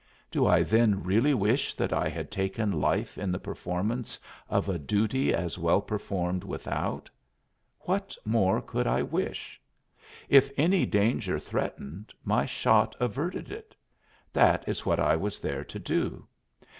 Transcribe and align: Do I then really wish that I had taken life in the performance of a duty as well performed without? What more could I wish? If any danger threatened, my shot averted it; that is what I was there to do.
Do 0.31 0.47
I 0.47 0.63
then 0.63 1.03
really 1.03 1.35
wish 1.35 1.75
that 1.75 1.93
I 1.93 2.09
had 2.09 2.31
taken 2.31 2.71
life 2.81 3.19
in 3.19 3.31
the 3.31 3.37
performance 3.37 4.17
of 4.49 4.67
a 4.67 4.79
duty 4.79 5.31
as 5.31 5.59
well 5.59 5.79
performed 5.79 6.43
without? 6.43 7.07
What 7.81 8.17
more 8.25 8.63
could 8.63 8.87
I 8.87 9.03
wish? 9.03 9.61
If 10.27 10.49
any 10.57 10.87
danger 10.87 11.37
threatened, 11.37 12.15
my 12.23 12.47
shot 12.47 12.95
averted 12.99 13.51
it; 13.51 13.75
that 14.33 14.67
is 14.67 14.87
what 14.87 14.99
I 14.99 15.15
was 15.15 15.37
there 15.37 15.63
to 15.65 15.77
do. 15.77 16.27